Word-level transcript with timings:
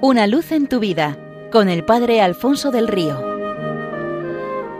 Una 0.00 0.28
luz 0.28 0.52
en 0.52 0.68
tu 0.68 0.78
vida 0.78 1.18
con 1.50 1.68
el 1.68 1.84
Padre 1.84 2.20
Alfonso 2.20 2.70
del 2.70 2.86
Río. 2.86 3.20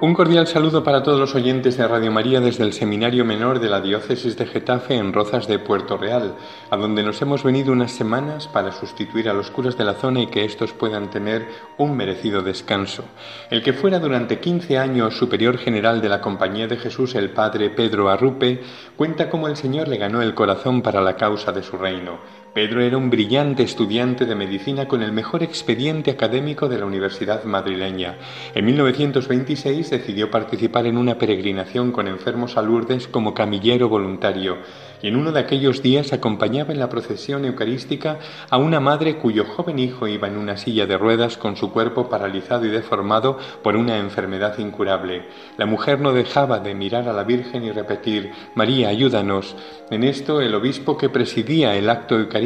Un 0.01 0.15
cordial 0.15 0.47
saludo 0.47 0.85
para 0.85 1.03
todos 1.03 1.19
los 1.19 1.35
oyentes 1.35 1.77
de 1.77 1.89
Radio 1.89 2.13
María 2.13 2.39
desde 2.41 2.63
el 2.63 2.73
Seminario 2.73 3.25
Menor 3.25 3.59
de 3.59 3.69
la 3.69 3.81
Diócesis 3.81 4.37
de 4.37 4.47
Getafe 4.47 4.95
en 4.95 5.13
Rozas 5.13 5.49
de 5.49 5.59
Puerto 5.59 5.97
Real, 5.97 6.37
a 6.71 6.77
donde 6.77 7.03
nos 7.03 7.21
hemos 7.21 7.43
venido 7.43 7.73
unas 7.73 7.91
semanas 7.91 8.47
para 8.47 8.71
sustituir 8.71 9.29
a 9.29 9.33
los 9.33 9.51
curas 9.51 9.77
de 9.77 9.85
la 9.85 9.95
zona 9.95 10.21
y 10.21 10.29
que 10.29 10.45
éstos 10.45 10.73
puedan 10.73 11.11
tener 11.11 11.49
un 11.79 11.97
merecido 11.97 12.43
descanso. 12.43 13.03
El 13.51 13.65
que 13.65 13.73
fuera 13.73 13.99
durante 13.99 14.39
15 14.39 14.79
años 14.79 15.19
superior 15.19 15.59
general 15.59 16.01
de 16.01 16.11
la 16.11 16.21
Compañía 16.21 16.69
de 16.69 16.77
Jesús, 16.77 17.17
el 17.17 17.31
padre 17.31 17.69
Pedro 17.71 18.09
Arrupe, 18.09 18.63
cuenta 18.95 19.29
cómo 19.29 19.49
el 19.49 19.57
Señor 19.57 19.89
le 19.89 19.97
ganó 19.97 20.23
el 20.23 20.37
corazón 20.37 20.81
para 20.81 21.01
la 21.01 21.17
causa 21.17 21.51
de 21.51 21.65
su 21.65 21.77
reino. 21.77 22.21
Pedro 22.55 22.81
era 22.81 22.97
un 22.97 23.11
brillante 23.11 23.63
estudiante 23.63 24.25
de 24.25 24.35
medicina 24.35 24.89
con 24.89 25.03
el 25.03 25.13
mejor 25.13 25.43
expediente 25.43 26.11
académico 26.11 26.69
de 26.69 26.79
la 26.79 26.87
Universidad 26.87 27.45
madrileña. 27.45 28.17
En 28.55 28.65
1926 28.65 29.91
decidió 29.91 30.31
participar 30.31 30.87
en 30.87 30.97
una 30.97 31.19
peregrinación 31.19 31.93
con 31.93 32.09
enfermos 32.09 32.57
a 32.57 32.63
Lourdes 32.63 33.07
como 33.07 33.35
camillero 33.35 33.89
voluntario 33.89 34.59
y 35.03 35.09
en 35.09 35.17
uno 35.17 35.31
de 35.31 35.41
aquellos 35.41 35.83
días 35.83 36.13
acompañaba 36.13 36.73
en 36.73 36.81
la 36.81 36.89
procesión 36.89 37.45
eucarística 37.45 38.19
a 38.51 38.57
una 38.57 38.81
madre 38.81 39.19
cuyo 39.19 39.45
joven 39.45 39.79
hijo 39.79 40.09
iba 40.09 40.27
en 40.27 40.37
una 40.37 40.57
silla 40.57 40.87
de 40.87 40.99
ruedas 40.99 41.37
con 41.37 41.57
su 41.57 41.71
cuerpo 41.71 42.09
paralizado 42.09 42.67
y 42.67 42.71
deformado 42.71 43.39
por 43.63 43.77
una 43.77 43.99
enfermedad 43.99 44.59
incurable. 44.59 45.29
La 45.57 45.67
mujer 45.67 46.01
no 46.01 46.13
dejaba 46.13 46.59
de 46.59 46.75
mirar 46.75 47.09
a 47.09 47.13
la 47.13 47.25
Virgen 47.25 47.65
y 47.65 47.71
repetir 47.71 48.33
María, 48.55 48.89
ayúdanos. 48.89 49.55
En 49.91 50.03
esto 50.03 50.41
el 50.41 50.55
obispo 50.55 50.97
que 50.97 51.09
presidía 51.09 51.77
el 51.77 51.89
acto 51.89 52.17
eucarístico 52.19 52.38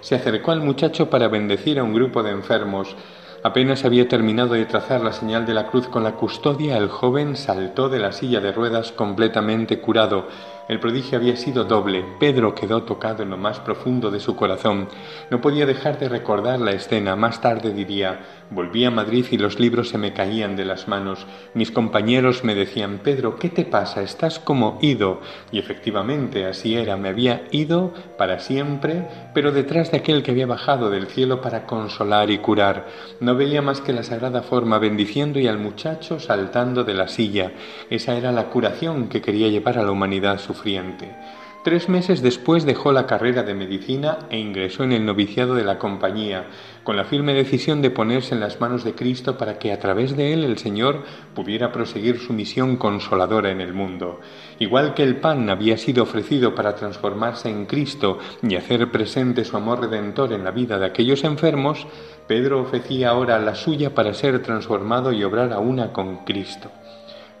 se 0.00 0.14
acercó 0.14 0.50
al 0.50 0.60
muchacho 0.60 1.10
para 1.10 1.28
bendecir 1.28 1.78
a 1.78 1.84
un 1.84 1.94
grupo 1.94 2.22
de 2.22 2.30
enfermos. 2.30 2.96
Apenas 3.42 3.84
había 3.84 4.08
terminado 4.08 4.54
de 4.54 4.64
trazar 4.64 5.02
la 5.02 5.12
señal 5.12 5.44
de 5.44 5.52
la 5.52 5.66
cruz 5.66 5.86
con 5.88 6.02
la 6.02 6.12
custodia, 6.12 6.78
el 6.78 6.88
joven 6.88 7.36
saltó 7.36 7.90
de 7.90 7.98
la 7.98 8.12
silla 8.12 8.40
de 8.40 8.52
ruedas 8.52 8.92
completamente 8.92 9.80
curado. 9.80 10.28
El 10.66 10.80
prodigio 10.80 11.18
había 11.18 11.36
sido 11.36 11.64
doble. 11.64 12.02
Pedro 12.18 12.54
quedó 12.54 12.84
tocado 12.84 13.22
en 13.22 13.28
lo 13.28 13.36
más 13.36 13.60
profundo 13.60 14.10
de 14.10 14.18
su 14.18 14.34
corazón. 14.34 14.88
No 15.30 15.42
podía 15.42 15.66
dejar 15.66 15.98
de 15.98 16.08
recordar 16.08 16.58
la 16.58 16.70
escena. 16.70 17.16
Más 17.16 17.42
tarde 17.42 17.74
diría, 17.74 18.20
volví 18.50 18.86
a 18.86 18.90
Madrid 18.90 19.26
y 19.30 19.36
los 19.36 19.60
libros 19.60 19.90
se 19.90 19.98
me 19.98 20.14
caían 20.14 20.56
de 20.56 20.64
las 20.64 20.88
manos. 20.88 21.26
Mis 21.52 21.70
compañeros 21.70 22.44
me 22.44 22.54
decían, 22.54 23.00
Pedro, 23.04 23.36
¿qué 23.36 23.50
te 23.50 23.66
pasa? 23.66 24.00
Estás 24.00 24.38
como 24.38 24.78
ido. 24.80 25.20
Y 25.52 25.58
efectivamente, 25.58 26.46
así 26.46 26.76
era. 26.76 26.96
Me 26.96 27.10
había 27.10 27.44
ido 27.50 27.92
para 28.16 28.38
siempre, 28.38 29.06
pero 29.34 29.52
detrás 29.52 29.90
de 29.90 29.98
aquel 29.98 30.22
que 30.22 30.30
había 30.30 30.46
bajado 30.46 30.88
del 30.88 31.08
cielo 31.08 31.42
para 31.42 31.66
consolar 31.66 32.30
y 32.30 32.38
curar. 32.38 32.86
No 33.20 33.36
veía 33.36 33.60
más 33.60 33.82
que 33.82 33.92
la 33.92 34.02
sagrada 34.02 34.40
forma 34.40 34.78
bendiciendo 34.78 35.38
y 35.38 35.46
al 35.46 35.58
muchacho 35.58 36.18
saltando 36.20 36.84
de 36.84 36.94
la 36.94 37.08
silla. 37.08 37.52
Esa 37.90 38.16
era 38.16 38.32
la 38.32 38.46
curación 38.48 39.10
que 39.10 39.20
quería 39.20 39.48
llevar 39.48 39.78
a 39.78 39.82
la 39.82 39.90
humanidad 39.90 40.38
Tres 41.64 41.88
meses 41.88 42.20
después 42.20 42.66
dejó 42.66 42.92
la 42.92 43.06
carrera 43.06 43.42
de 43.42 43.54
medicina 43.54 44.18
e 44.28 44.38
ingresó 44.38 44.84
en 44.84 44.92
el 44.92 45.06
noviciado 45.06 45.54
de 45.54 45.64
la 45.64 45.78
compañía, 45.78 46.44
con 46.82 46.94
la 46.94 47.04
firme 47.04 47.32
decisión 47.32 47.80
de 47.80 47.88
ponerse 47.88 48.34
en 48.34 48.40
las 48.40 48.60
manos 48.60 48.84
de 48.84 48.94
Cristo 48.94 49.38
para 49.38 49.58
que 49.58 49.72
a 49.72 49.78
través 49.78 50.14
de 50.14 50.34
él 50.34 50.44
el 50.44 50.58
Señor 50.58 51.04
pudiera 51.34 51.72
proseguir 51.72 52.18
su 52.18 52.34
misión 52.34 52.76
consoladora 52.76 53.50
en 53.50 53.62
el 53.62 53.72
mundo. 53.72 54.20
Igual 54.58 54.92
que 54.92 55.04
el 55.04 55.16
pan 55.16 55.48
había 55.48 55.78
sido 55.78 56.02
ofrecido 56.02 56.54
para 56.54 56.74
transformarse 56.74 57.48
en 57.48 57.64
Cristo 57.64 58.18
y 58.42 58.56
hacer 58.56 58.90
presente 58.90 59.46
su 59.46 59.56
amor 59.56 59.80
redentor 59.80 60.34
en 60.34 60.44
la 60.44 60.50
vida 60.50 60.78
de 60.78 60.84
aquellos 60.84 61.24
enfermos, 61.24 61.86
Pedro 62.26 62.60
ofrecía 62.60 63.08
ahora 63.08 63.38
la 63.38 63.54
suya 63.54 63.94
para 63.94 64.12
ser 64.12 64.42
transformado 64.42 65.12
y 65.12 65.24
obrar 65.24 65.50
a 65.54 65.60
una 65.60 65.94
con 65.94 66.26
Cristo. 66.26 66.70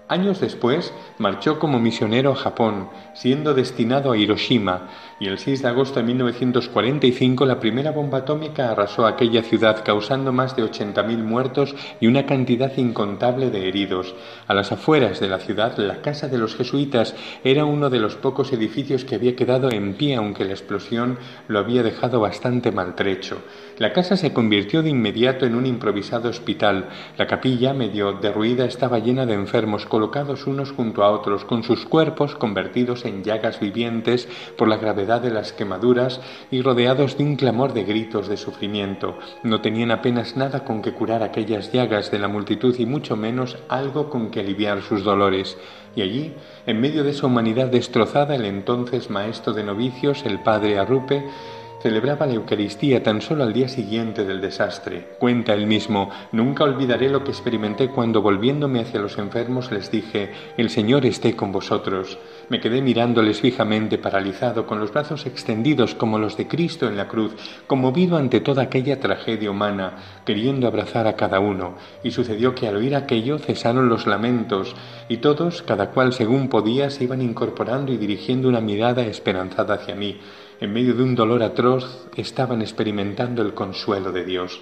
Años 0.06 0.38
después 0.38 0.92
marchó 1.16 1.58
como 1.58 1.80
misionero 1.80 2.32
a 2.32 2.36
Japón, 2.36 2.90
siendo 3.14 3.54
destinado 3.54 4.12
a 4.12 4.18
Hiroshima, 4.18 4.90
y 5.18 5.28
el 5.28 5.38
6 5.38 5.62
de 5.62 5.68
agosto 5.68 6.00
de 6.00 6.06
1945 6.06 7.46
la 7.46 7.58
primera 7.58 7.90
bomba 7.90 8.18
atómica 8.18 8.70
arrasó 8.70 9.06
aquella 9.06 9.42
ciudad, 9.42 9.82
causando 9.82 10.30
más 10.30 10.56
de 10.56 10.64
80.000 10.64 11.22
muertos 11.22 11.74
y 12.00 12.06
una 12.06 12.26
cantidad 12.26 12.76
incontable 12.76 13.48
de 13.48 13.66
heridos. 13.66 14.14
A 14.46 14.52
las 14.52 14.72
afueras 14.72 15.20
de 15.20 15.28
la 15.28 15.38
ciudad, 15.38 15.78
la 15.78 16.02
casa 16.02 16.28
de 16.28 16.36
los 16.36 16.54
jesuitas 16.54 17.14
era 17.42 17.64
uno 17.64 17.88
de 17.88 18.00
los 18.00 18.16
pocos 18.16 18.52
edificios 18.52 19.06
que 19.06 19.14
había 19.14 19.34
quedado 19.34 19.70
en 19.72 19.94
pie, 19.94 20.16
aunque 20.16 20.44
la 20.44 20.52
explosión 20.52 21.18
lo 21.48 21.60
había 21.60 21.82
dejado 21.82 22.20
bastante 22.20 22.72
maltrecho. 22.72 23.38
La 23.78 23.94
casa 23.94 24.18
se 24.18 24.34
convirtió 24.34 24.82
de 24.82 24.90
inmediato 24.90 25.46
en 25.46 25.54
un 25.54 25.64
improvisado 25.64 26.28
hospital. 26.28 26.90
La 27.16 27.26
capilla, 27.26 27.72
medio 27.72 28.12
derruida, 28.12 28.66
estaba 28.66 28.98
llena 28.98 29.24
de 29.24 29.34
enfermos 29.34 29.86
colocados 29.94 30.48
unos 30.48 30.72
junto 30.72 31.04
a 31.04 31.10
otros, 31.12 31.44
con 31.44 31.62
sus 31.62 31.86
cuerpos 31.86 32.34
convertidos 32.34 33.04
en 33.04 33.22
llagas 33.22 33.60
vivientes 33.60 34.26
por 34.58 34.66
la 34.66 34.76
gravedad 34.76 35.20
de 35.20 35.30
las 35.30 35.52
quemaduras 35.52 36.20
y 36.50 36.62
rodeados 36.62 37.16
de 37.16 37.22
un 37.22 37.36
clamor 37.36 37.72
de 37.74 37.84
gritos 37.84 38.26
de 38.26 38.36
sufrimiento. 38.36 39.16
No 39.44 39.60
tenían 39.60 39.92
apenas 39.92 40.36
nada 40.36 40.64
con 40.64 40.82
que 40.82 40.94
curar 40.94 41.22
aquellas 41.22 41.70
llagas 41.72 42.10
de 42.10 42.18
la 42.18 42.26
multitud 42.26 42.74
y 42.76 42.86
mucho 42.86 43.14
menos 43.14 43.56
algo 43.68 44.10
con 44.10 44.32
que 44.32 44.40
aliviar 44.40 44.82
sus 44.82 45.04
dolores. 45.04 45.56
Y 45.94 46.02
allí, 46.02 46.32
en 46.66 46.80
medio 46.80 47.04
de 47.04 47.10
esa 47.10 47.28
humanidad 47.28 47.68
destrozada, 47.68 48.34
el 48.34 48.46
entonces 48.46 49.10
maestro 49.10 49.52
de 49.52 49.62
novicios, 49.62 50.26
el 50.26 50.40
padre 50.40 50.76
Arrupe, 50.76 51.24
celebraba 51.84 52.26
la 52.26 52.32
Eucaristía 52.32 53.02
tan 53.02 53.20
solo 53.20 53.44
al 53.44 53.52
día 53.52 53.68
siguiente 53.68 54.24
del 54.24 54.40
desastre. 54.40 55.16
Cuenta 55.18 55.52
él 55.52 55.66
mismo, 55.66 56.08
nunca 56.32 56.64
olvidaré 56.64 57.10
lo 57.10 57.22
que 57.24 57.30
experimenté 57.30 57.90
cuando 57.90 58.22
volviéndome 58.22 58.80
hacia 58.80 59.00
los 59.00 59.18
enfermos 59.18 59.70
les 59.70 59.90
dije, 59.90 60.32
el 60.56 60.70
Señor 60.70 61.04
esté 61.04 61.36
con 61.36 61.52
vosotros. 61.52 62.16
Me 62.48 62.58
quedé 62.58 62.80
mirándoles 62.80 63.42
fijamente, 63.42 63.98
paralizado, 63.98 64.66
con 64.66 64.80
los 64.80 64.94
brazos 64.94 65.26
extendidos 65.26 65.94
como 65.94 66.18
los 66.18 66.38
de 66.38 66.48
Cristo 66.48 66.88
en 66.88 66.96
la 66.96 67.06
cruz, 67.06 67.34
conmovido 67.66 68.16
ante 68.16 68.40
toda 68.40 68.62
aquella 68.62 68.98
tragedia 68.98 69.50
humana, 69.50 70.22
queriendo 70.24 70.66
abrazar 70.66 71.06
a 71.06 71.16
cada 71.16 71.38
uno. 71.38 71.74
Y 72.02 72.12
sucedió 72.12 72.54
que 72.54 72.66
al 72.66 72.76
oír 72.76 72.94
aquello 72.96 73.38
cesaron 73.38 73.90
los 73.90 74.06
lamentos, 74.06 74.74
y 75.10 75.18
todos, 75.18 75.60
cada 75.60 75.90
cual 75.90 76.14
según 76.14 76.48
podía, 76.48 76.88
se 76.88 77.04
iban 77.04 77.20
incorporando 77.20 77.92
y 77.92 77.98
dirigiendo 77.98 78.48
una 78.48 78.62
mirada 78.62 79.02
esperanzada 79.02 79.74
hacia 79.74 79.94
mí 79.94 80.18
en 80.64 80.72
medio 80.72 80.94
de 80.94 81.02
un 81.02 81.14
dolor 81.14 81.42
atroz, 81.42 82.08
estaban 82.16 82.62
experimentando 82.62 83.42
el 83.42 83.54
consuelo 83.54 84.12
de 84.12 84.24
Dios. 84.24 84.60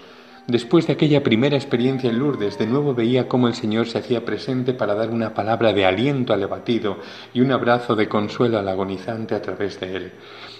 Después 0.49 0.89
de 0.89 0.95
aquella 0.95 1.23
primera 1.23 1.57
experiencia 1.57 2.11
en 2.11 2.19
Lourdes, 2.19 2.59
de 2.59 2.67
nuevo 2.67 2.95
veía 2.95 3.29
cómo 3.29 3.47
el 3.47 3.55
Señor 3.55 3.87
se 3.87 3.99
hacía 3.99 4.25
presente 4.25 4.75
para 4.75 4.97
dar 4.97 5.11
una 5.11 5.35
palabra 5.35 5.73
de 5.73 5.87
aliento 5.87 6.33
al 6.33 6.43
abatido 6.43 6.99
y 7.33 7.41
un 7.41 7.53
abrazo 7.53 7.95
de 7.95 8.09
consuelo 8.09 8.59
al 8.59 8.69
agonizante 8.69 9.37
a 9.37 9.43
través 9.43 9.79
de 9.79 9.97
él. 9.97 10.13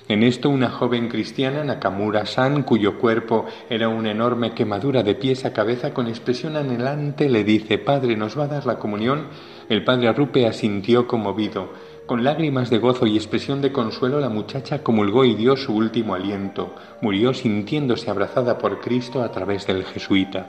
En 0.07 0.23
esto 0.23 0.49
una 0.51 0.71
joven 0.71 1.09
cristiana, 1.09 1.65
Nakamura 1.65 2.27
San, 2.27 2.63
cuyo 2.63 2.99
cuerpo 2.99 3.47
era 3.69 3.89
una 3.89 4.13
enorme 4.13 4.53
quemadura 4.53 5.03
de 5.03 5.17
pies 5.17 5.45
a 5.45 5.53
cabeza, 5.53 5.93
con 5.93 6.07
expresión 6.07 6.57
anhelante 6.57 7.29
le 7.29 7.43
dice, 7.43 7.79
Padre, 7.79 8.17
¿nos 8.17 8.39
va 8.39 8.45
a 8.45 8.49
dar 8.49 8.67
la 8.67 8.79
comunión? 8.79 9.27
El 9.69 9.85
padre 9.85 10.09
Arrupe 10.09 10.47
asintió 10.47 11.07
conmovido. 11.07 11.71
Con 12.07 12.25
lágrimas 12.25 12.69
de 12.69 12.79
gozo 12.79 13.07
y 13.07 13.17
expresión 13.17 13.63
de 13.63 13.71
consuelo, 13.71 14.19
la 14.19 14.29
muchacha 14.29 14.83
comulgó 14.83 15.25
y 15.25 15.35
dio 15.35 15.57
su 15.57 15.75
último 15.75 16.15
aliento. 16.15 16.75
Murió 17.01 17.33
sintiéndose 17.33 18.11
abrazada 18.11 18.59
por 18.59 18.81
Cristo 18.81 19.23
a 19.23 19.31
través 19.31 19.69
del 19.69 19.85
jesuita. 19.85 20.49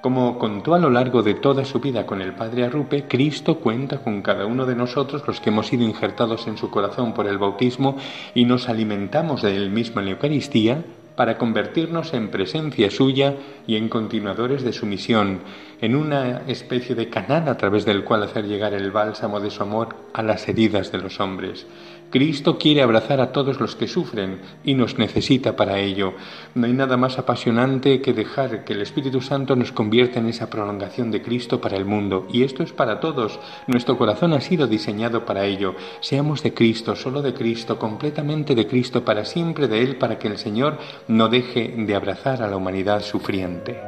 Como 0.00 0.38
contó 0.38 0.74
a 0.74 0.78
lo 0.78 0.88
largo 0.88 1.22
de 1.22 1.34
toda 1.34 1.64
su 1.64 1.80
vida 1.80 2.06
con 2.06 2.22
el 2.22 2.32
Padre 2.32 2.64
Arrupe, 2.64 3.06
Cristo 3.08 3.58
cuenta 3.58 3.98
con 3.98 4.22
cada 4.22 4.46
uno 4.46 4.64
de 4.64 4.74
nosotros 4.74 5.22
los 5.26 5.40
que 5.40 5.50
hemos 5.50 5.66
sido 5.66 5.84
injertados 5.84 6.46
en 6.46 6.56
su 6.56 6.70
corazón 6.70 7.12
por 7.12 7.26
el 7.26 7.38
bautismo 7.38 7.96
y 8.34 8.44
nos 8.44 8.68
alimentamos 8.68 9.42
de 9.42 9.54
él 9.54 9.70
mismo 9.70 10.00
en 10.00 10.06
la 10.06 10.12
Eucaristía 10.12 10.82
para 11.16 11.38
convertirnos 11.38 12.14
en 12.14 12.30
presencia 12.30 12.90
suya 12.90 13.34
y 13.66 13.76
en 13.76 13.88
continuadores 13.88 14.62
de 14.62 14.72
su 14.72 14.86
misión, 14.86 15.40
en 15.80 15.96
una 15.96 16.42
especie 16.46 16.94
de 16.94 17.08
canal 17.08 17.48
a 17.48 17.56
través 17.56 17.84
del 17.84 18.04
cual 18.04 18.22
hacer 18.22 18.46
llegar 18.46 18.74
el 18.74 18.90
bálsamo 18.90 19.40
de 19.40 19.50
su 19.50 19.62
amor 19.62 19.96
a 20.12 20.22
las 20.22 20.48
heridas 20.48 20.92
de 20.92 20.98
los 20.98 21.20
hombres. 21.20 21.66
Cristo 22.10 22.56
quiere 22.56 22.82
abrazar 22.82 23.20
a 23.20 23.32
todos 23.32 23.60
los 23.60 23.74
que 23.74 23.88
sufren 23.88 24.40
y 24.64 24.74
nos 24.74 24.96
necesita 24.96 25.56
para 25.56 25.80
ello. 25.80 26.14
No 26.54 26.66
hay 26.66 26.72
nada 26.72 26.96
más 26.96 27.18
apasionante 27.18 28.00
que 28.00 28.12
dejar 28.12 28.64
que 28.64 28.74
el 28.74 28.82
Espíritu 28.82 29.20
Santo 29.20 29.56
nos 29.56 29.72
convierta 29.72 30.20
en 30.20 30.28
esa 30.28 30.48
prolongación 30.48 31.10
de 31.10 31.20
Cristo 31.20 31.60
para 31.60 31.76
el 31.76 31.84
mundo. 31.84 32.28
Y 32.32 32.44
esto 32.44 32.62
es 32.62 32.72
para 32.72 33.00
todos. 33.00 33.40
Nuestro 33.66 33.98
corazón 33.98 34.34
ha 34.34 34.40
sido 34.40 34.68
diseñado 34.68 35.24
para 35.24 35.46
ello. 35.46 35.74
Seamos 36.00 36.44
de 36.44 36.54
Cristo, 36.54 36.94
solo 36.94 37.22
de 37.22 37.34
Cristo, 37.34 37.76
completamente 37.78 38.54
de 38.54 38.68
Cristo, 38.68 39.04
para 39.04 39.24
siempre 39.24 39.66
de 39.66 39.82
Él, 39.82 39.96
para 39.96 40.18
que 40.18 40.28
el 40.28 40.38
Señor 40.38 40.78
no 41.08 41.28
deje 41.28 41.72
de 41.76 41.94
abrazar 41.94 42.42
a 42.42 42.48
la 42.48 42.56
humanidad 42.56 43.00
sufriente. 43.00 43.80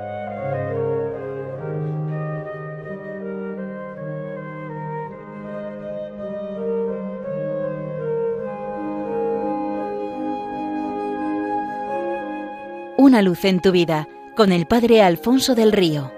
Una 12.97 13.23
luz 13.23 13.44
en 13.44 13.61
tu 13.61 13.73
vida 13.73 14.06
con 14.37 14.53
el 14.53 14.67
Padre 14.67 15.03
Alfonso 15.03 15.55
del 15.55 15.73
Río. 15.73 16.18